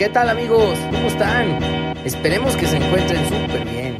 ¿Qué 0.00 0.08
tal 0.08 0.30
amigos? 0.30 0.78
¿Cómo 0.90 1.08
están? 1.08 1.62
Esperemos 2.06 2.56
que 2.56 2.64
se 2.64 2.78
encuentren 2.78 3.22
súper 3.28 3.66
bien. 3.66 3.98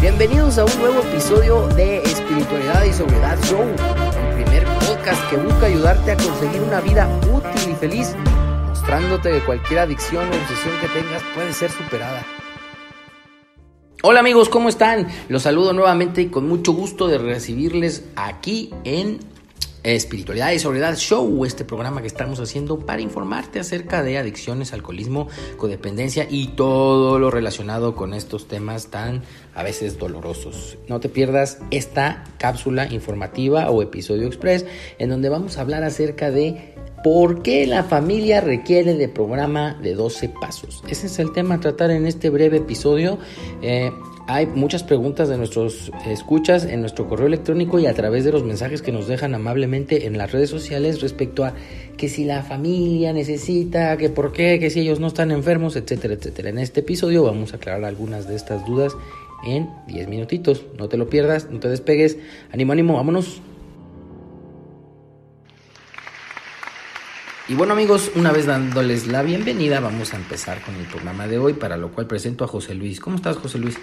Bienvenidos 0.00 0.56
a 0.56 0.64
un 0.64 0.78
nuevo 0.78 1.02
episodio 1.02 1.68
de 1.76 1.98
Espiritualidad 1.98 2.84
y 2.84 2.92
Sobriedad 2.94 3.38
Show, 3.42 3.60
el 3.60 4.42
primer 4.42 4.64
podcast 4.78 5.28
que 5.28 5.36
busca 5.36 5.66
ayudarte 5.66 6.12
a 6.12 6.16
conseguir 6.16 6.62
una 6.62 6.80
vida 6.80 7.06
útil 7.30 7.72
y 7.72 7.74
feliz, 7.74 8.16
mostrándote 8.66 9.30
que 9.30 9.40
cualquier 9.40 9.80
adicción 9.80 10.24
o 10.24 10.34
obsesión 10.34 10.80
que 10.80 10.88
tengas 10.88 11.22
puede 11.34 11.52
ser 11.52 11.70
superada. 11.70 12.24
Hola 14.02 14.20
amigos, 14.20 14.48
¿cómo 14.48 14.70
están? 14.70 15.06
Los 15.28 15.42
saludo 15.42 15.74
nuevamente 15.74 16.22
y 16.22 16.26
con 16.28 16.48
mucho 16.48 16.72
gusto 16.72 17.08
de 17.08 17.18
recibirles 17.18 18.06
aquí 18.16 18.70
en 18.84 19.18
Espiritualidad 19.84 20.52
y 20.52 20.58
Sobriedad 20.58 20.96
Show, 20.96 21.44
este 21.44 21.64
programa 21.64 22.00
que 22.00 22.06
estamos 22.06 22.40
haciendo 22.40 22.78
para 22.78 23.02
informarte 23.02 23.60
acerca 23.60 24.02
de 24.02 24.16
adicciones, 24.16 24.72
alcoholismo, 24.72 25.28
codependencia 25.58 26.26
y 26.28 26.48
todo 26.48 27.18
lo 27.18 27.30
relacionado 27.30 27.94
con 27.94 28.14
estos 28.14 28.48
temas 28.48 28.88
tan 28.88 29.22
a 29.54 29.62
veces 29.62 29.98
dolorosos. 29.98 30.78
No 30.88 31.00
te 31.00 31.08
pierdas 31.08 31.58
esta 31.70 32.24
cápsula 32.38 32.90
informativa 32.92 33.70
o 33.70 33.82
episodio 33.82 34.26
express 34.26 34.64
en 34.98 35.10
donde 35.10 35.28
vamos 35.28 35.58
a 35.58 35.60
hablar 35.60 35.84
acerca 35.84 36.30
de 36.30 36.74
por 37.04 37.42
qué 37.42 37.66
la 37.66 37.84
familia 37.84 38.40
requiere 38.40 38.94
de 38.94 39.08
programa 39.08 39.74
de 39.74 39.94
12 39.94 40.30
pasos. 40.40 40.82
Ese 40.88 41.06
es 41.06 41.18
el 41.18 41.32
tema 41.32 41.56
a 41.56 41.60
tratar 41.60 41.90
en 41.90 42.06
este 42.06 42.30
breve 42.30 42.56
episodio. 42.56 43.18
Eh, 43.60 43.92
hay 44.26 44.46
muchas 44.46 44.82
preguntas 44.82 45.28
de 45.28 45.36
nuestros 45.36 45.92
escuchas 46.06 46.64
en 46.64 46.80
nuestro 46.80 47.06
correo 47.06 47.26
electrónico 47.26 47.78
y 47.78 47.86
a 47.86 47.94
través 47.94 48.24
de 48.24 48.32
los 48.32 48.42
mensajes 48.42 48.80
que 48.80 48.90
nos 48.90 49.06
dejan 49.06 49.34
amablemente 49.34 50.06
en 50.06 50.16
las 50.16 50.32
redes 50.32 50.48
sociales 50.48 51.02
respecto 51.02 51.44
a 51.44 51.52
que 51.98 52.08
si 52.08 52.24
la 52.24 52.42
familia 52.42 53.12
necesita, 53.12 53.96
que 53.98 54.08
por 54.08 54.32
qué, 54.32 54.58
que 54.58 54.70
si 54.70 54.80
ellos 54.80 54.98
no 54.98 55.08
están 55.08 55.30
enfermos, 55.30 55.76
etcétera, 55.76 56.14
etcétera. 56.14 56.48
En 56.48 56.58
este 56.58 56.80
episodio 56.80 57.22
vamos 57.22 57.52
a 57.52 57.56
aclarar 57.56 57.84
algunas 57.84 58.26
de 58.26 58.36
estas 58.36 58.64
dudas 58.64 58.96
en 59.44 59.68
10 59.88 60.08
minutitos. 60.08 60.64
No 60.78 60.88
te 60.88 60.96
lo 60.96 61.10
pierdas, 61.10 61.50
no 61.50 61.60
te 61.60 61.68
despegues. 61.68 62.16
Ánimo, 62.50 62.72
ánimo, 62.72 62.94
vámonos. 62.94 63.42
Y 67.46 67.54
bueno 67.54 67.74
amigos, 67.74 68.10
una 68.14 68.32
vez 68.32 68.46
dándoles 68.46 69.06
la 69.06 69.22
bienvenida, 69.22 69.80
vamos 69.80 70.14
a 70.14 70.16
empezar 70.16 70.62
con 70.62 70.74
el 70.76 70.86
programa 70.86 71.26
de 71.26 71.36
hoy, 71.36 71.52
para 71.52 71.76
lo 71.76 71.92
cual 71.92 72.06
presento 72.06 72.42
a 72.42 72.48
José 72.48 72.74
Luis. 72.74 73.00
¿Cómo 73.00 73.16
estás 73.16 73.36
José 73.36 73.58
Luis? 73.58 73.76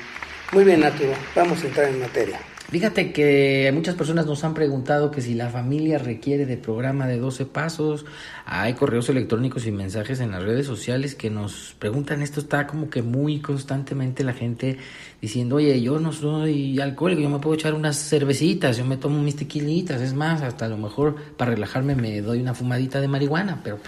Muy 0.51 0.65
bien, 0.65 0.83
Arturo. 0.83 1.13
Vamos 1.33 1.63
a 1.63 1.67
entrar 1.67 1.87
en 1.87 1.99
materia. 2.01 2.39
Fíjate 2.69 3.13
que 3.13 3.69
muchas 3.73 3.95
personas 3.95 4.25
nos 4.25 4.43
han 4.43 4.53
preguntado 4.53 5.11
que 5.11 5.21
si 5.21 5.33
la 5.33 5.49
familia 5.49 5.97
requiere 5.97 6.45
de 6.45 6.57
programa 6.57 7.07
de 7.07 7.19
12 7.19 7.45
pasos. 7.45 8.05
Hay 8.45 8.73
correos 8.73 9.07
electrónicos 9.07 9.65
y 9.65 9.71
mensajes 9.71 10.19
en 10.19 10.31
las 10.31 10.43
redes 10.43 10.67
sociales 10.67 11.15
que 11.15 11.29
nos 11.29 11.75
preguntan 11.79 12.21
esto. 12.21 12.41
Está 12.41 12.67
como 12.67 12.89
que 12.89 13.01
muy 13.01 13.39
constantemente 13.39 14.25
la 14.25 14.33
gente 14.33 14.77
diciendo, 15.21 15.57
oye, 15.57 15.81
yo 15.81 15.99
no 15.99 16.11
soy 16.11 16.79
alcohólico, 16.79 17.21
yo 17.21 17.29
me 17.29 17.39
puedo 17.39 17.55
echar 17.55 17.73
unas 17.73 17.97
cervecitas, 17.97 18.77
yo 18.77 18.85
me 18.85 18.97
tomo 18.97 19.21
mis 19.21 19.37
tequilitas. 19.37 20.01
Es 20.01 20.13
más, 20.13 20.41
hasta 20.41 20.65
a 20.65 20.69
lo 20.69 20.77
mejor 20.77 21.15
para 21.37 21.51
relajarme 21.51 21.95
me 21.95 22.21
doy 22.21 22.41
una 22.41 22.53
fumadita 22.53 22.99
de 22.99 23.07
marihuana, 23.07 23.61
pero 23.63 23.79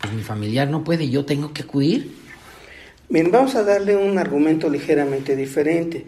pues 0.00 0.12
mi 0.12 0.22
familiar 0.22 0.68
no 0.68 0.82
puede, 0.82 1.08
yo 1.08 1.24
tengo 1.24 1.52
que 1.52 1.62
acudir. 1.62 2.21
Bien, 3.12 3.30
vamos 3.30 3.56
a 3.56 3.62
darle 3.62 3.94
un 3.94 4.16
argumento 4.16 4.70
ligeramente 4.70 5.36
diferente. 5.36 6.06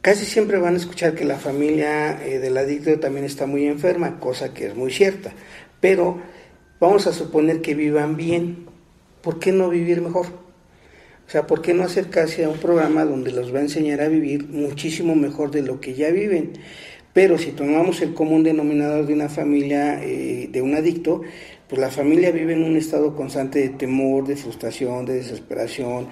Casi 0.00 0.24
siempre 0.24 0.56
van 0.56 0.72
a 0.72 0.76
escuchar 0.78 1.14
que 1.14 1.26
la 1.26 1.36
familia 1.36 2.24
eh, 2.24 2.38
del 2.38 2.56
adicto 2.56 2.98
también 2.98 3.26
está 3.26 3.44
muy 3.44 3.66
enferma, 3.66 4.18
cosa 4.18 4.54
que 4.54 4.68
es 4.68 4.74
muy 4.74 4.90
cierta. 4.90 5.34
Pero 5.78 6.22
vamos 6.80 7.06
a 7.06 7.12
suponer 7.12 7.60
que 7.60 7.74
vivan 7.74 8.16
bien. 8.16 8.64
¿Por 9.20 9.38
qué 9.38 9.52
no 9.52 9.68
vivir 9.68 10.00
mejor? 10.00 10.24
O 11.26 11.30
sea, 11.30 11.46
¿por 11.46 11.60
qué 11.60 11.74
no 11.74 11.82
acercarse 11.84 12.46
a 12.46 12.48
un 12.48 12.56
programa 12.56 13.04
donde 13.04 13.30
los 13.30 13.54
va 13.54 13.58
a 13.58 13.62
enseñar 13.64 14.00
a 14.00 14.08
vivir 14.08 14.48
muchísimo 14.48 15.14
mejor 15.14 15.50
de 15.50 15.60
lo 15.60 15.82
que 15.82 15.92
ya 15.92 16.08
viven? 16.08 16.54
Pero 17.12 17.36
si 17.36 17.50
tomamos 17.50 18.00
el 18.00 18.14
común 18.14 18.42
denominador 18.42 19.04
de 19.04 19.12
una 19.12 19.28
familia, 19.28 20.02
eh, 20.02 20.48
de 20.50 20.62
un 20.62 20.74
adicto, 20.74 21.20
pues 21.68 21.80
la 21.80 21.90
familia 21.90 22.30
vive 22.30 22.54
en 22.54 22.64
un 22.64 22.76
estado 22.76 23.14
constante 23.14 23.58
de 23.58 23.68
temor, 23.68 24.26
de 24.26 24.36
frustración, 24.36 25.04
de 25.04 25.14
desesperación, 25.14 26.08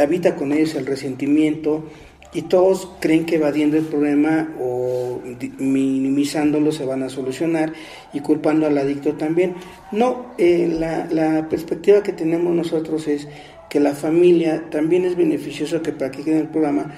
habita 0.00 0.36
con 0.36 0.52
ellos 0.52 0.74
el 0.74 0.86
resentimiento 0.86 1.84
y 2.34 2.42
todos 2.42 2.88
creen 3.00 3.26
que 3.26 3.36
evadiendo 3.36 3.76
el 3.76 3.84
problema 3.84 4.48
o 4.58 5.20
minimizándolo 5.58 6.72
se 6.72 6.86
van 6.86 7.02
a 7.02 7.10
solucionar 7.10 7.72
y 8.12 8.20
culpando 8.20 8.66
al 8.66 8.78
adicto 8.78 9.12
también. 9.14 9.54
No, 9.90 10.34
eh, 10.38 10.74
la, 10.78 11.06
la, 11.10 11.48
perspectiva 11.48 12.02
que 12.02 12.12
tenemos 12.12 12.54
nosotros 12.54 13.06
es 13.06 13.28
que 13.68 13.80
la 13.80 13.92
familia 13.92 14.70
también 14.70 15.04
es 15.04 15.16
beneficioso 15.16 15.82
que 15.82 15.92
practiquen 15.92 16.38
el 16.38 16.48
programa 16.48 16.94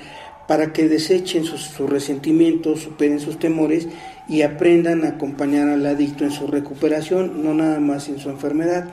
para 0.47 0.73
que 0.73 0.89
desechen 0.89 1.45
sus, 1.45 1.63
sus 1.63 1.89
resentimientos, 1.89 2.81
superen 2.81 3.19
sus 3.19 3.39
temores 3.39 3.89
y 4.29 4.43
aprendan 4.43 5.05
a 5.05 5.11
acompañar 5.11 5.69
al 5.69 5.85
adicto 5.87 6.25
en 6.25 6.31
su 6.31 6.47
recuperación, 6.47 7.43
no 7.43 7.55
nada 7.55 7.81
más 7.81 8.09
en 8.09 8.19
su 8.19 8.31
enfermedad. 8.31 8.89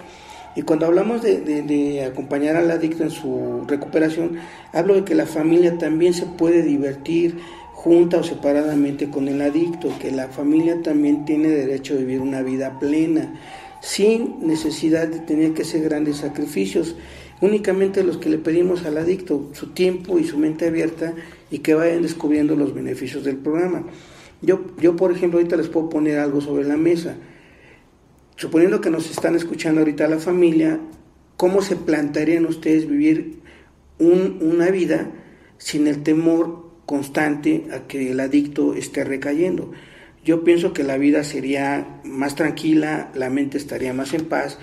Y 0.55 0.63
cuando 0.63 0.85
hablamos 0.85 1.21
de, 1.21 2.05
acompañar 2.05 2.57
al 2.57 2.69
adicto 2.71 3.03
en 3.03 3.11
su 3.11 3.63
recuperación, 3.67 4.37
hablo 4.73 4.95
de 4.95 5.03
que 5.05 5.15
la 5.15 5.25
familia 5.25 5.77
también 5.77 6.13
se 6.13 6.25
puede 6.25 6.61
divertir 6.61 7.37
junta 7.73 8.17
o 8.17 8.23
separadamente 8.23 9.09
con 9.09 9.27
el 9.27 9.41
adicto, 9.41 9.91
que 9.99 10.11
la 10.11 10.27
familia 10.27 10.81
también 10.83 11.25
tiene 11.25 11.47
derecho 11.47 11.93
a 11.93 11.97
vivir 11.97 12.19
una 12.19 12.41
vida 12.41 12.79
plena, 12.79 13.33
sin 13.81 14.45
necesidad 14.45 15.07
de 15.07 15.19
tener 15.19 15.53
que 15.53 15.61
hacer 15.61 15.83
grandes 15.83 16.17
sacrificios. 16.17 16.95
Únicamente 17.39 18.03
los 18.03 18.17
que 18.17 18.29
le 18.29 18.37
pedimos 18.37 18.85
al 18.85 18.97
adicto 18.97 19.49
su 19.53 19.67
tiempo 19.67 20.19
y 20.19 20.25
su 20.25 20.37
mente 20.37 20.67
abierta 20.67 21.13
y 21.49 21.59
que 21.59 21.73
vayan 21.73 22.03
descubriendo 22.03 22.55
los 22.55 22.75
beneficios 22.75 23.23
del 23.23 23.37
programa. 23.37 23.83
Yo, 24.43 24.61
yo 24.79 24.95
por 24.95 25.11
ejemplo, 25.11 25.39
ahorita 25.39 25.55
les 25.55 25.69
puedo 25.69 25.89
poner 25.89 26.19
algo 26.19 26.41
sobre 26.41 26.65
la 26.65 26.77
mesa 26.77 27.15
suponiendo 28.41 28.81
que 28.81 28.89
nos 28.89 29.07
están 29.07 29.35
escuchando 29.35 29.81
ahorita 29.81 30.07
la 30.07 30.17
familia, 30.17 30.79
¿cómo 31.37 31.61
se 31.61 31.75
plantearían 31.75 32.47
ustedes 32.47 32.89
vivir 32.89 33.39
una 33.99 34.71
vida 34.71 35.11
sin 35.59 35.85
el 35.85 36.01
temor 36.01 36.71
constante 36.87 37.67
a 37.71 37.85
que 37.87 38.09
el 38.09 38.19
adicto 38.19 38.73
esté 38.73 39.03
recayendo? 39.03 39.73
Yo 40.25 40.43
pienso 40.43 40.73
que 40.73 40.81
la 40.83 40.97
vida 40.97 41.23
sería 41.23 42.01
más 42.03 42.33
tranquila, 42.33 43.11
la 43.13 43.29
mente 43.29 43.59
estaría 43.59 43.93
más 43.93 44.11
en 44.15 44.25
paz 44.25 44.57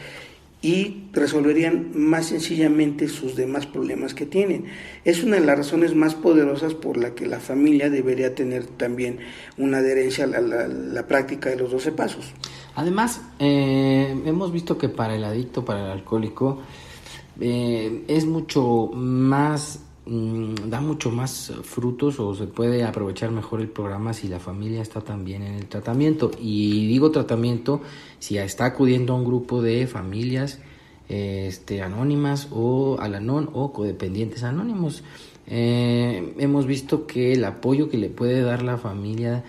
y 0.61 1.05
resolverían 1.13 1.91
más 1.95 2.27
sencillamente 2.27 3.09
sus 3.09 3.37
demás 3.37 3.67
problemas 3.67 4.13
que 4.13 4.27
tienen. 4.27 4.65
Es 5.05 5.23
una 5.23 5.37
de 5.37 5.47
las 5.47 5.57
razones 5.57 5.95
más 5.95 6.17
poderosas 6.17 6.75
por 6.75 6.97
la 6.97 7.15
que 7.15 7.27
la 7.27 7.39
familia 7.39 7.91
debería 7.91 8.35
tener 8.35 8.67
también 8.67 9.19
una 9.57 9.79
adherencia 9.79 10.25
a 10.25 10.27
la, 10.27 11.07
práctica 11.07 11.51
de 11.51 11.57
los 11.57 11.71
12 11.71 11.93
pasos. 11.93 12.33
Además, 12.75 13.21
eh, 13.39 14.21
hemos 14.25 14.53
visto 14.53 14.77
que 14.79 14.89
para 14.89 15.15
el 15.15 15.25
adicto, 15.25 15.65
para 15.65 15.85
el 15.85 15.91
alcohólico, 15.91 16.61
eh, 17.41 18.05
es 18.09 18.27
mucho 18.27 18.91
más, 18.93 19.81
da 20.09 20.81
mucho 20.81 21.11
más 21.11 21.53
frutos 21.63 22.19
o 22.19 22.35
se 22.35 22.47
puede 22.47 22.83
aprovechar 22.83 23.31
mejor 23.31 23.61
el 23.61 23.69
programa 23.69 24.15
si 24.15 24.27
la 24.27 24.41
familia 24.41 24.81
está 24.81 25.03
también 25.03 25.43
en 25.43 25.55
el 25.55 25.67
tratamiento. 25.67 26.31
Y 26.41 26.87
digo 26.87 27.11
tratamiento 27.11 27.83
si 28.19 28.39
está 28.39 28.65
acudiendo 28.65 29.13
a 29.13 29.17
un 29.17 29.25
grupo 29.25 29.61
de 29.61 29.87
familias 29.87 30.61
este, 31.09 31.83
anónimas 31.83 32.49
o 32.51 32.97
Alanon 33.01 33.51
o 33.53 33.73
codependientes 33.73 34.45
anónimos. 34.45 35.03
Eh, 35.47 36.35
hemos 36.39 36.67
visto 36.67 37.07
que 37.07 37.33
el 37.33 37.45
apoyo 37.45 37.91
que 37.91 37.99
le 37.99 38.09
puede 38.09 38.43
dar 38.43 38.63
la 38.63 38.79
familia 38.79 39.45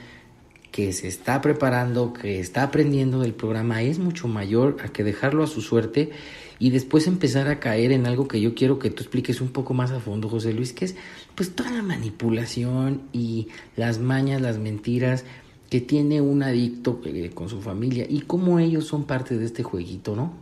que 0.71 0.93
se 0.93 1.07
está 1.07 1.41
preparando, 1.41 2.13
que 2.13 2.39
está 2.39 2.63
aprendiendo 2.63 3.19
del 3.19 3.33
programa 3.33 3.81
es 3.81 3.99
mucho 3.99 4.27
mayor 4.27 4.77
a 4.83 4.89
que 4.89 5.03
dejarlo 5.03 5.43
a 5.43 5.47
su 5.47 5.61
suerte 5.61 6.11
y 6.59 6.71
después 6.71 7.07
empezar 7.07 7.47
a 7.47 7.59
caer 7.59 7.93
en 7.93 8.05
algo 8.05 8.27
que 8.27 8.41
yo 8.41 8.53
quiero 8.53 8.77
que 8.79 8.89
tú 8.89 9.01
expliques 9.01 9.39
un 9.39 9.49
poco 9.49 9.73
más 9.73 9.91
a 9.91 9.99
fondo, 9.99 10.27
José 10.27 10.53
Luis, 10.53 10.73
que 10.73 10.85
es 10.85 10.95
pues 11.35 11.55
toda 11.55 11.71
la 11.71 11.81
manipulación 11.81 13.03
y 13.13 13.47
las 13.77 13.99
mañas, 13.99 14.41
las 14.41 14.59
mentiras 14.59 15.23
que 15.69 15.79
tiene 15.79 16.19
un 16.19 16.43
adicto 16.43 16.99
con 17.33 17.47
su 17.47 17.61
familia 17.61 18.05
y 18.09 18.21
cómo 18.21 18.59
ellos 18.59 18.85
son 18.85 19.05
parte 19.05 19.37
de 19.37 19.45
este 19.45 19.63
jueguito, 19.63 20.15
¿no? 20.15 20.33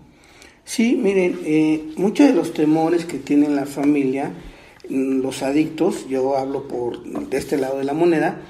Sí, 0.64 1.00
miren, 1.02 1.40
eh, 1.46 1.94
muchos 1.96 2.28
de 2.28 2.34
los 2.34 2.54
temores 2.54 3.06
que 3.06 3.19
tiene 3.19 3.48
la 3.50 3.66
familia, 3.66 4.34
mm, 4.90 5.22
los 5.22 5.44
adictos, 5.44 6.08
yo 6.10 6.38
hablo 6.38 6.68
por 6.68 7.04
de 7.04 7.38
este 7.38 7.58
lado 7.58 7.78
de 7.78 7.84
la 7.84 7.94
moneda, 7.94 8.42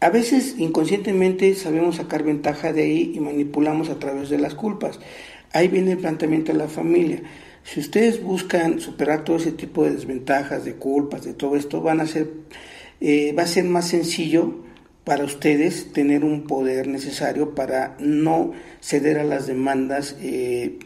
a 0.00 0.10
veces 0.10 0.56
inconscientemente 0.58 1.54
sabemos 1.54 1.96
sacar 1.96 2.24
ventaja 2.24 2.72
de 2.72 2.82
ahí 2.82 3.12
y 3.14 3.20
manipulamos 3.20 3.88
a 3.88 3.98
través 3.98 4.30
de 4.30 4.38
las 4.38 4.54
culpas. 4.54 4.98
Ahí 5.52 5.68
viene 5.68 5.92
el 5.92 5.98
planteamiento 5.98 6.52
de 6.52 6.58
la 6.58 6.68
familia. 6.68 7.22
Si 7.64 7.80
ustedes 7.80 8.22
buscan 8.22 8.80
superar 8.80 9.24
todo 9.24 9.36
ese 9.36 9.52
tipo 9.52 9.84
de 9.84 9.92
desventajas, 9.92 10.64
de 10.64 10.74
culpas, 10.74 11.24
de 11.24 11.34
todo 11.34 11.56
esto, 11.56 11.80
van 11.80 12.00
a 12.00 12.06
ser, 12.06 12.30
eh, 13.00 13.32
va 13.38 13.42
a 13.42 13.46
ser 13.46 13.64
más 13.64 13.88
sencillo 13.88 14.62
para 15.04 15.24
ustedes 15.24 15.92
tener 15.92 16.24
un 16.24 16.44
poder 16.44 16.86
necesario 16.86 17.54
para 17.54 17.96
no 17.98 18.52
ceder 18.80 19.18
a 19.18 19.24
las 19.24 19.46
demandas 19.46 20.16
eh, 20.20 20.78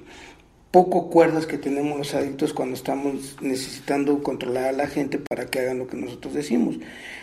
poco 0.70 1.08
cuerdas 1.08 1.46
que 1.46 1.58
tenemos 1.58 1.96
los 1.96 2.14
adictos 2.14 2.52
cuando 2.52 2.74
estamos 2.74 3.36
necesitando 3.40 4.22
controlar 4.22 4.64
a 4.64 4.72
la 4.72 4.86
gente 4.86 5.18
para 5.18 5.46
que 5.46 5.60
hagan 5.60 5.78
lo 5.78 5.86
que 5.86 5.96
nosotros 5.96 6.34
decimos. 6.34 6.76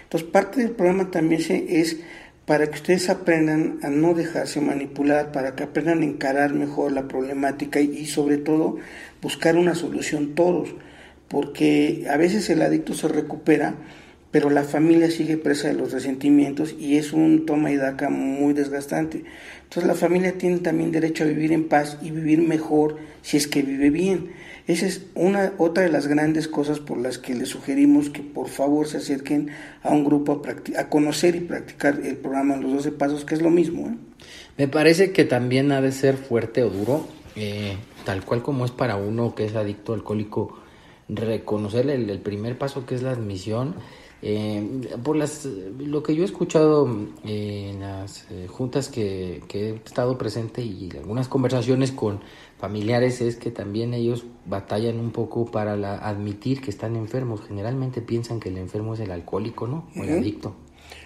Entonces, 0.03 0.29
parte 0.29 0.61
del 0.61 0.71
programa 0.71 1.11
también 1.11 1.41
es 1.69 1.99
para 2.45 2.67
que 2.67 2.75
ustedes 2.75 3.09
aprendan 3.09 3.79
a 3.83 3.89
no 3.89 4.13
dejarse 4.13 4.59
manipular, 4.59 5.31
para 5.31 5.55
que 5.55 5.63
aprendan 5.63 6.01
a 6.01 6.05
encarar 6.05 6.53
mejor 6.53 6.91
la 6.91 7.07
problemática 7.07 7.79
y 7.79 8.05
sobre 8.05 8.37
todo 8.37 8.77
buscar 9.21 9.55
una 9.55 9.75
solución 9.75 10.35
todos, 10.35 10.69
porque 11.29 12.05
a 12.09 12.17
veces 12.17 12.49
el 12.49 12.61
adicto 12.61 12.93
se 12.93 13.07
recupera, 13.07 13.75
pero 14.31 14.49
la 14.49 14.63
familia 14.63 15.11
sigue 15.11 15.37
presa 15.37 15.67
de 15.67 15.75
los 15.75 15.91
resentimientos 15.91 16.75
y 16.77 16.97
es 16.97 17.13
un 17.13 17.45
toma 17.45 17.71
y 17.71 17.77
daca 17.77 18.09
muy 18.09 18.53
desgastante. 18.53 19.23
Entonces 19.63 19.87
la 19.87 19.95
familia 19.95 20.37
tiene 20.37 20.57
también 20.57 20.91
derecho 20.91 21.23
a 21.23 21.27
vivir 21.27 21.53
en 21.53 21.69
paz 21.69 21.97
y 22.01 22.11
vivir 22.11 22.41
mejor 22.41 22.97
si 23.21 23.37
es 23.37 23.47
que 23.47 23.61
vive 23.61 23.89
bien. 23.89 24.31
Esa 24.65 24.85
es 24.85 25.05
una 25.15 25.53
otra 25.57 25.83
de 25.83 25.89
las 25.89 26.07
grandes 26.07 26.47
cosas 26.47 26.79
por 26.79 26.97
las 26.97 27.17
que 27.17 27.35
les 27.35 27.49
sugerimos 27.49 28.09
que 28.09 28.21
por 28.21 28.47
favor 28.47 28.87
se 28.87 28.97
acerquen 28.97 29.49
a 29.81 29.91
un 29.91 30.05
grupo 30.05 30.41
a, 30.45 30.79
a 30.79 30.89
conocer 30.89 31.35
y 31.35 31.41
practicar 31.41 31.99
el 32.03 32.15
programa 32.15 32.55
Los 32.55 32.73
12 32.73 32.91
Pasos, 32.93 33.25
que 33.25 33.35
es 33.35 33.41
lo 33.41 33.49
mismo. 33.49 33.89
¿eh? 33.89 33.95
Me 34.57 34.67
parece 34.67 35.11
que 35.11 35.25
también 35.25 35.71
ha 35.71 35.81
de 35.81 35.91
ser 35.91 36.15
fuerte 36.15 36.63
o 36.63 36.69
duro, 36.69 37.07
eh, 37.35 37.75
tal 38.05 38.23
cual 38.23 38.43
como 38.43 38.65
es 38.65 38.71
para 38.71 38.95
uno 38.97 39.33
que 39.33 39.45
es 39.45 39.55
adicto 39.55 39.93
alcohólico, 39.93 40.59
reconocer 41.09 41.89
el, 41.89 42.19
primer 42.19 42.57
paso 42.57 42.85
que 42.85 42.95
es 42.95 43.01
la 43.01 43.11
admisión 43.11 43.75
eh, 44.21 44.87
por 45.03 45.17
las, 45.17 45.45
lo 45.45 46.01
que 46.01 46.15
yo 46.15 46.21
he 46.21 46.25
escuchado 46.25 46.87
eh, 47.25 47.71
en 47.73 47.81
las 47.81 48.25
juntas 48.47 48.87
que, 48.87 49.41
he 49.51 49.69
estado 49.85 50.17
presente 50.17 50.61
y 50.61 50.89
algunas 50.95 51.27
conversaciones 51.27 51.91
con 51.91 52.21
familiares 52.63 53.19
es 53.19 53.35
que 53.35 53.51
también 53.51 53.93
ellos 53.93 54.23
batallan 54.45 54.97
un 54.97 55.11
poco 55.11 55.43
para 55.43 55.73
admitir 56.07 56.61
que 56.61 56.69
están 56.69 56.95
enfermos. 56.95 57.41
Generalmente 57.45 57.99
piensan 57.99 58.39
que 58.39 58.47
el 58.47 58.57
enfermo 58.57 58.93
es 58.93 59.01
el 59.01 59.11
alcohólico, 59.11 59.67
¿no? 59.67 59.89
O 59.97 60.03
el 60.03 60.11
adicto. 60.11 60.55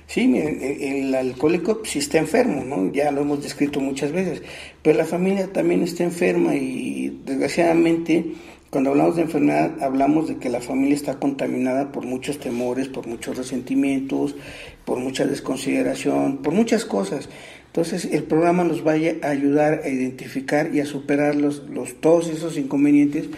Sí, 0.05 0.37
el, 0.37 1.15
alcohólico 1.15 1.81
sí 1.83 1.97
está 1.97 2.19
enfermo, 2.19 2.63
¿no? 2.63 2.91
Ya 2.93 3.09
lo 3.09 3.21
hemos 3.21 3.41
descrito 3.41 3.79
muchas 3.79 4.11
veces, 4.11 4.43
pero 4.83 4.99
la 4.99 5.05
familia 5.05 5.51
también 5.51 5.81
está 5.81 6.03
enferma 6.03 6.53
y 6.53 7.21
desgraciadamente 7.25 8.35
cuando 8.69 8.89
hablamos 8.89 9.15
de 9.15 9.21
enfermedad, 9.21 9.81
hablamos 9.81 10.27
de 10.27 10.37
que 10.37 10.49
la 10.49 10.59
familia 10.59 10.95
está 10.95 11.19
contaminada 11.19 11.91
por 11.91 12.05
muchos 12.05 12.37
temores, 12.39 12.89
por 12.89 13.07
muchos 13.07 13.37
resentimientos, 13.37 14.35
por 14.83 14.99
mucha 14.99 15.25
desconsideración, 15.25 16.37
por 16.37 16.53
muchas 16.53 16.83
cosas. 16.83 17.29
Entonces, 17.67 18.05
el 18.05 18.23
programa 18.23 18.65
nos 18.65 18.85
va 18.85 18.91
a 18.91 19.29
ayudar 19.29 19.81
a 19.85 19.89
identificar 19.89 20.73
y 20.73 20.81
a 20.81 20.85
superar 20.85 21.35
los, 21.35 21.69
los, 21.69 22.01
todos 22.01 22.27
esos 22.27 22.57
inconvenientes 22.57 23.29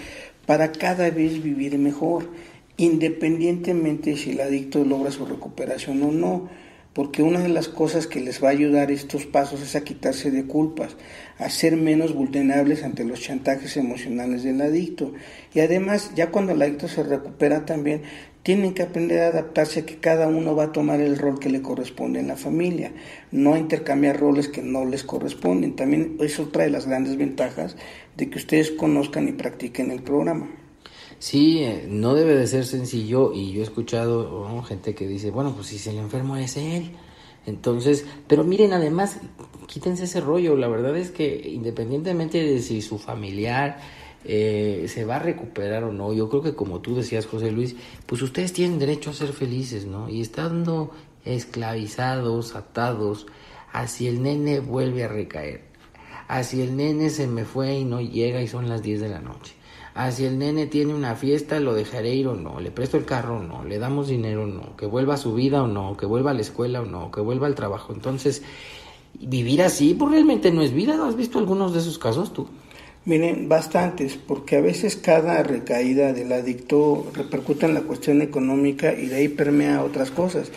para 0.47 0.71
cada 0.71 1.11
vez 1.11 1.43
vivir 1.43 1.77
mejor, 1.77 2.29
independientemente 2.77 4.17
si 4.17 4.31
el 4.31 4.41
adicto 4.41 4.83
logra 4.83 5.11
su 5.11 5.25
recuperación 5.25 6.01
o 6.01 6.11
no 6.11 6.49
porque 6.99 7.23
una 7.23 7.39
de 7.39 7.47
las 7.47 7.69
cosas 7.69 8.07
que 8.07 8.19
les 8.19 8.43
va 8.43 8.49
a 8.49 8.51
ayudar 8.51 8.91
estos 8.91 9.25
pasos 9.25 9.61
es 9.61 9.77
a 9.77 9.85
quitarse 9.85 10.31
de 10.31 10.43
culpas, 10.43 10.97
a 11.37 11.49
ser 11.49 11.77
menos 11.77 12.13
vulnerables 12.13 12.83
ante 12.83 13.05
los 13.05 13.21
chantajes 13.21 13.77
emocionales 13.77 14.43
del 14.43 14.59
adicto. 14.59 15.13
Y 15.53 15.61
además, 15.61 16.11
ya 16.13 16.29
cuando 16.29 16.51
el 16.51 16.61
adicto 16.61 16.89
se 16.89 17.03
recupera 17.03 17.65
también, 17.65 18.01
tienen 18.43 18.73
que 18.73 18.83
aprender 18.83 19.21
a 19.21 19.27
adaptarse 19.27 19.79
a 19.79 19.85
que 19.85 19.99
cada 19.99 20.27
uno 20.27 20.57
va 20.57 20.65
a 20.65 20.71
tomar 20.73 20.99
el 20.99 21.17
rol 21.17 21.39
que 21.39 21.49
le 21.49 21.61
corresponde 21.61 22.19
en 22.19 22.27
la 22.27 22.35
familia, 22.35 22.91
no 23.31 23.55
intercambiar 23.55 24.19
roles 24.19 24.49
que 24.49 24.61
no 24.61 24.83
les 24.83 25.05
corresponden. 25.05 25.77
También 25.77 26.17
es 26.19 26.37
otra 26.37 26.65
de 26.65 26.69
las 26.69 26.85
grandes 26.85 27.15
ventajas 27.15 27.77
de 28.17 28.29
que 28.29 28.39
ustedes 28.39 28.71
conozcan 28.71 29.29
y 29.29 29.31
practiquen 29.31 29.91
el 29.91 30.03
programa. 30.03 30.49
Sí, 31.19 31.59
eh, 31.63 31.85
no 31.89 32.13
debe 32.13 32.33
de 32.35 32.47
ser 32.47 32.65
sencillo 32.65 33.33
y 33.33 33.51
yo 33.51 33.59
he 33.59 33.63
escuchado 33.63 34.63
gente 34.63 34.95
que 34.95 35.05
dice, 35.05 35.31
bueno, 35.31 35.53
pues 35.53 35.67
si 35.67 35.89
el 35.89 35.97
enfermo 35.97 36.37
es 36.37 36.55
él. 36.55 36.91
Entonces, 37.45 38.05
pero 38.27 38.45
miren, 38.45 38.71
además, 38.71 39.19
quítense 39.67 40.05
ese 40.05 40.21
rollo. 40.21 40.55
La 40.55 40.69
verdad 40.69 40.95
es 40.97 41.11
que 41.11 41.49
independientemente 41.49 42.41
de 42.41 42.61
si 42.61 42.81
su 42.81 42.97
familiar 42.99 43.79
eh, 44.23 44.85
se 44.87 45.03
va 45.03 45.17
a 45.17 45.19
recuperar 45.19 45.83
o 45.83 45.91
no, 45.91 46.13
yo 46.13 46.29
creo 46.29 46.41
que 46.41 46.55
como 46.55 46.79
tú 46.79 46.95
decías, 46.95 47.25
José 47.25 47.51
Luis, 47.51 47.75
pues 48.05 48.21
ustedes 48.21 48.53
tienen 48.53 48.79
derecho 48.79 49.09
a 49.09 49.13
ser 49.13 49.33
felices, 49.33 49.85
¿no? 49.85 50.09
Y 50.09 50.21
estando 50.21 50.91
esclavizados, 51.25 52.55
atados, 52.55 53.27
así 53.73 54.07
el 54.07 54.23
nene 54.23 54.61
vuelve 54.61 55.03
a 55.03 55.09
recaer, 55.09 55.63
así 56.27 56.61
el 56.61 56.77
nene 56.77 57.09
se 57.09 57.27
me 57.27 57.43
fue 57.45 57.75
y 57.79 57.85
no 57.85 57.99
llega 58.01 58.41
y 58.41 58.47
son 58.47 58.69
las 58.69 58.81
10 58.81 59.01
de 59.01 59.09
la 59.09 59.19
noche 59.19 59.58
ah, 59.99 60.11
si 60.11 60.25
el 60.25 60.39
nene 60.39 60.65
tiene 60.67 60.93
una 60.93 61.15
fiesta, 61.15 61.59
lo 61.59 61.73
dejaré 61.73 62.15
ir 62.15 62.27
o 62.27 62.35
no, 62.35 62.59
le 62.59 62.71
presto 62.71 62.97
el 62.97 63.05
carro 63.05 63.37
o 63.37 63.43
no, 63.43 63.65
le 63.65 63.79
damos 63.79 64.07
dinero 64.07 64.43
o 64.43 64.47
no, 64.47 64.77
que 64.77 64.85
vuelva 64.85 65.15
a 65.15 65.17
su 65.17 65.33
vida 65.33 65.61
o 65.61 65.67
no, 65.67 65.97
que 65.97 66.05
vuelva 66.05 66.31
a 66.31 66.33
la 66.33 66.41
escuela 66.41 66.81
o 66.81 66.85
no, 66.85 67.11
que 67.11 67.19
vuelva 67.19 67.47
al 67.47 67.55
trabajo. 67.55 67.93
Entonces, 67.93 68.41
vivir 69.19 69.61
así, 69.61 69.93
pues 69.93 70.11
realmente 70.11 70.51
no 70.51 70.61
es 70.61 70.73
vida. 70.73 70.97
¿Has 71.05 71.17
visto 71.17 71.37
algunos 71.37 71.73
de 71.73 71.79
esos 71.79 71.97
casos 71.97 72.31
tú? 72.33 72.47
Miren, 73.03 73.49
bastantes, 73.49 74.15
porque 74.15 74.57
a 74.57 74.61
veces 74.61 74.95
cada 74.95 75.43
recaída 75.43 76.13
del 76.13 76.31
adicto 76.31 77.07
repercute 77.13 77.65
en 77.65 77.73
la 77.73 77.81
cuestión 77.81 78.21
económica 78.21 78.93
y 78.93 79.07
de 79.07 79.15
ahí 79.15 79.27
permea 79.27 79.83
otras 79.83 80.11
cosas. 80.11 80.51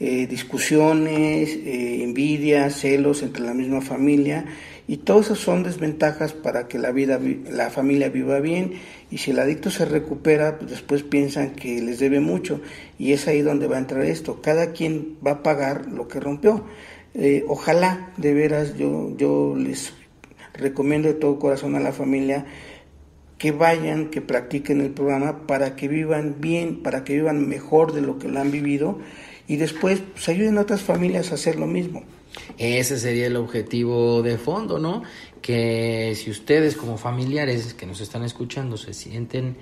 Eh, 0.00 0.26
discusiones, 0.26 1.50
eh, 1.50 2.02
envidia, 2.02 2.68
celos 2.70 3.22
entre 3.22 3.42
la 3.42 3.54
misma 3.54 3.80
familia 3.80 4.44
y 4.86 4.98
todas 4.98 5.26
esas 5.26 5.38
son 5.38 5.62
desventajas 5.62 6.34
para 6.34 6.68
que 6.68 6.78
la 6.78 6.92
vida 6.92 7.18
la 7.50 7.70
familia 7.70 8.10
viva 8.10 8.40
bien. 8.40 8.74
Y 9.10 9.18
si 9.18 9.30
el 9.30 9.38
adicto 9.38 9.70
se 9.70 9.86
recupera 9.86 10.58
pues 10.58 10.70
después 10.70 11.02
piensan 11.02 11.54
que 11.54 11.80
les 11.80 11.98
debe 11.98 12.20
mucho. 12.20 12.60
Y 12.98 13.12
es 13.12 13.26
ahí 13.26 13.40
donde 13.40 13.66
va 13.66 13.76
a 13.76 13.80
entrar 13.80 14.04
esto. 14.04 14.42
Cada 14.42 14.72
quien 14.72 15.16
va 15.26 15.32
a 15.32 15.42
pagar 15.42 15.86
lo 15.90 16.06
que 16.06 16.20
rompió. 16.20 16.64
Eh, 17.14 17.44
ojalá 17.48 18.12
de 18.16 18.34
veras 18.34 18.76
yo 18.76 19.16
yo 19.16 19.54
les 19.56 19.94
recomiendo 20.52 21.08
de 21.08 21.14
todo 21.14 21.38
corazón 21.38 21.76
a 21.76 21.80
la 21.80 21.92
familia 21.92 22.44
que 23.38 23.52
vayan, 23.52 24.10
que 24.10 24.20
practiquen 24.20 24.80
el 24.80 24.90
programa 24.90 25.46
para 25.46 25.76
que 25.76 25.88
vivan 25.88 26.36
bien, 26.40 26.82
para 26.82 27.04
que 27.04 27.14
vivan 27.14 27.48
mejor 27.48 27.92
de 27.92 28.00
lo 28.02 28.18
que 28.18 28.28
lo 28.28 28.40
han 28.40 28.50
vivido. 28.50 28.98
Y 29.46 29.56
después 29.56 30.02
pues, 30.12 30.28
ayuden 30.28 30.58
a 30.58 30.62
otras 30.62 30.82
familias 30.82 31.30
a 31.30 31.34
hacer 31.36 31.56
lo 31.56 31.66
mismo. 31.66 32.02
Ese 32.58 32.98
sería 32.98 33.26
el 33.26 33.36
objetivo 33.36 34.22
de 34.22 34.38
fondo, 34.38 34.78
¿no? 34.78 35.02
Que 35.40 36.14
si 36.16 36.30
ustedes 36.30 36.76
como 36.76 36.96
familiares 36.96 37.74
que 37.74 37.86
nos 37.86 38.00
están 38.00 38.24
escuchando 38.24 38.76
se 38.76 38.94
sienten, 38.94 39.56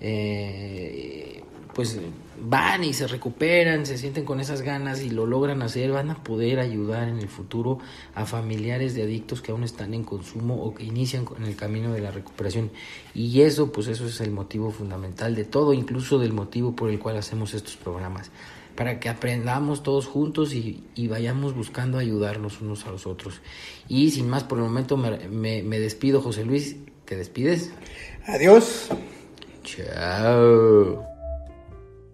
eh, 0.00 1.42
pues 1.74 1.98
van 2.44 2.84
y 2.84 2.92
se 2.92 3.06
recuperan, 3.06 3.86
se 3.86 3.96
sienten 3.96 4.24
con 4.24 4.40
esas 4.40 4.62
ganas 4.62 5.02
y 5.02 5.10
lo 5.10 5.26
logran 5.26 5.62
hacer, 5.62 5.92
van 5.92 6.10
a 6.10 6.22
poder 6.22 6.58
ayudar 6.58 7.08
en 7.08 7.18
el 7.18 7.28
futuro 7.28 7.78
a 8.14 8.26
familiares 8.26 8.94
de 8.94 9.02
adictos 9.02 9.40
que 9.40 9.52
aún 9.52 9.62
están 9.62 9.94
en 9.94 10.02
consumo 10.02 10.62
o 10.62 10.74
que 10.74 10.84
inician 10.84 11.24
en 11.38 11.44
el 11.44 11.56
camino 11.56 11.92
de 11.92 12.00
la 12.00 12.10
recuperación. 12.10 12.70
Y 13.14 13.42
eso, 13.42 13.70
pues 13.72 13.86
eso 13.86 14.06
es 14.06 14.20
el 14.20 14.32
motivo 14.32 14.70
fundamental 14.70 15.34
de 15.34 15.44
todo, 15.44 15.72
incluso 15.72 16.18
del 16.18 16.32
motivo 16.32 16.74
por 16.74 16.90
el 16.90 16.98
cual 16.98 17.16
hacemos 17.16 17.54
estos 17.54 17.76
programas 17.76 18.30
para 18.74 19.00
que 19.00 19.08
aprendamos 19.08 19.82
todos 19.82 20.06
juntos 20.06 20.54
y, 20.54 20.84
vayamos 21.08 21.54
buscando 21.54 21.98
ayudarnos 21.98 22.60
unos 22.60 22.86
a 22.86 22.90
los 22.90 23.06
otros. 23.06 23.40
Y 23.88 24.10
sin 24.10 24.28
más, 24.28 24.44
por 24.44 24.58
el 24.58 24.64
momento 24.64 24.96
me, 24.96 25.62
me 25.62 25.78
despido, 25.78 26.20
José 26.20 26.44
Luis. 26.44 26.76
¿Te 27.04 27.16
despides? 27.16 27.72
Adiós. 28.26 28.88
Chao. 29.64 31.04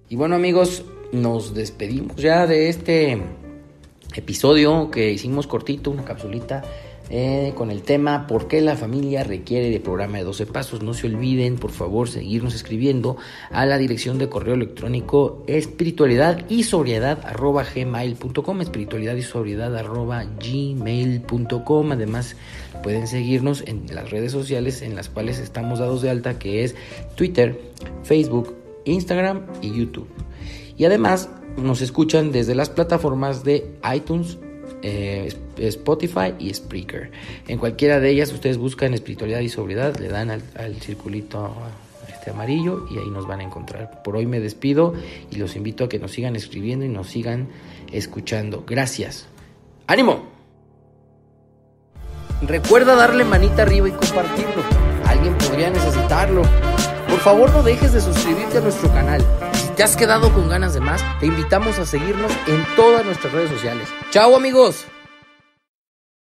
Y 0.08 0.16
bueno 0.16 0.36
amigos, 0.36 0.84
nos 1.12 1.54
despedimos 1.54 2.16
ya 2.16 2.46
de 2.46 2.68
este 2.68 3.22
episodio 4.14 4.90
que 4.90 5.10
hicimos 5.12 5.46
cortito, 5.46 5.90
una 5.90 6.04
capsulita 6.04 6.64
eh, 7.10 7.52
con 7.54 7.70
el 7.70 7.82
tema 7.82 8.26
¿Por 8.26 8.48
qué 8.48 8.60
la 8.60 8.76
familia 8.76 9.24
requiere 9.24 9.70
de 9.70 9.80
programa 9.80 10.18
de 10.18 10.24
12 10.24 10.46
pasos? 10.46 10.82
No 10.82 10.94
se 10.94 11.06
olviden, 11.06 11.56
por 11.56 11.70
favor, 11.70 12.08
seguirnos 12.08 12.54
escribiendo 12.54 13.16
a 13.50 13.66
la 13.66 13.78
dirección 13.78 14.18
de 14.18 14.28
correo 14.28 14.54
electrónico 14.54 15.44
espiritualidad 15.46 16.44
y 16.48 16.64
sobriedad 16.64 17.20
arroba 17.24 17.64
gmail.com 17.64 18.60
espiritualidad 18.60 19.16
y 19.16 19.22
sobriedad 19.22 19.76
arroba 19.76 20.24
gmail.com 20.24 21.92
además 21.92 22.36
pueden 22.82 23.06
seguirnos 23.06 23.62
en 23.66 23.86
las 23.94 24.10
redes 24.10 24.32
sociales 24.32 24.82
en 24.82 24.94
las 24.94 25.08
cuales 25.08 25.38
estamos 25.38 25.78
dados 25.78 26.02
de 26.02 26.10
alta 26.10 26.38
que 26.38 26.64
es 26.64 26.74
Twitter, 27.16 27.60
Facebook, 28.02 28.54
Instagram 28.84 29.46
y 29.62 29.72
YouTube 29.76 30.08
y 30.76 30.84
además 30.84 31.28
nos 31.56 31.82
escuchan 31.82 32.32
desde 32.32 32.54
las 32.54 32.70
plataformas 32.70 33.44
de 33.44 33.74
iTunes, 33.92 34.38
eh, 34.82 35.32
Spotify 35.58 36.34
y 36.38 36.52
Spreaker. 36.52 37.10
En 37.48 37.58
cualquiera 37.58 38.00
de 38.00 38.10
ellas 38.10 38.32
ustedes 38.32 38.58
buscan 38.58 38.94
espiritualidad 38.94 39.40
y 39.40 39.48
sobriedad, 39.48 39.96
le 39.98 40.08
dan 40.08 40.30
al, 40.30 40.74
circulito 40.80 41.52
este 42.08 42.30
amarillo 42.30 42.86
y 42.90 42.98
ahí 42.98 43.10
nos 43.10 43.26
van 43.26 43.40
a 43.40 43.44
encontrar. 43.44 44.02
Por 44.02 44.16
hoy 44.16 44.26
me 44.26 44.40
despido 44.40 44.94
y 45.30 45.36
los 45.36 45.56
invito 45.56 45.84
a 45.84 45.88
que 45.88 45.98
nos 45.98 46.12
sigan 46.12 46.36
escribiendo 46.36 46.84
y 46.84 46.88
nos 46.88 47.08
sigan 47.08 47.48
escuchando. 47.92 48.64
Gracias. 48.66 49.26
¡Ánimo! 49.86 50.28
Recuerda 52.42 52.94
darle 52.94 53.24
manita 53.24 53.62
arriba 53.62 53.88
y 53.88 53.92
compartirlo. 53.92 54.62
Alguien 55.06 55.36
podría 55.38 55.70
necesitarlo. 55.70 56.42
Por 57.08 57.18
favor 57.20 57.50
no 57.52 57.62
dejes 57.62 57.92
de 57.92 58.00
suscribirte 58.00 58.58
a 58.58 58.60
nuestro 58.60 58.88
canal. 58.92 59.24
Te 59.78 59.84
has 59.84 59.94
quedado 59.94 60.34
con 60.34 60.48
ganas 60.48 60.74
de 60.74 60.80
más, 60.80 61.00
te 61.20 61.26
invitamos 61.26 61.78
a 61.78 61.86
seguirnos 61.86 62.32
en 62.48 62.66
todas 62.74 63.04
nuestras 63.04 63.32
redes 63.32 63.48
sociales. 63.48 63.86
¡Chao 64.10 64.34
amigos! 64.34 64.86